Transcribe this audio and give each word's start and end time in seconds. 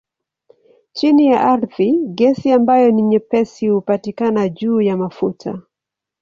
Chini 0.93 1.27
ya 1.27 1.41
ardhi 1.41 2.05
gesi 2.09 2.51
ambayo 2.51 2.91
ni 2.91 3.01
nyepesi 3.01 3.67
hupatikana 3.67 4.49
juu 4.49 4.81
ya 4.81 4.97
mafuta. 4.97 5.61